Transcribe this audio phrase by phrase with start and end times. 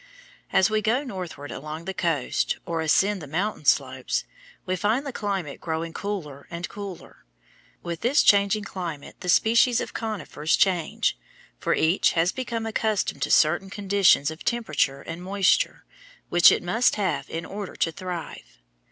[0.51, 4.23] As we go northward along the coast, or ascend the mountain slopes,
[4.65, 7.23] we find the climate growing cooler and cooler.
[7.83, 11.19] With this changing climate the species of conifers change,
[11.59, 15.85] for each has become accustomed to certain conditions of temperature and moisture,
[16.29, 18.57] which it must have in order to thrive.